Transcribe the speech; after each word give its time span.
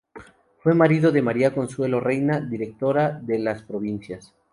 Fue 0.63 0.73
marido 0.73 1.11
de 1.11 1.21
María 1.21 1.53
Consuelo 1.53 1.99
Reyna, 1.99 2.39
directora 2.41 3.19
de 3.21 3.37
"Las 3.37 3.61
Provincias". 3.61 4.33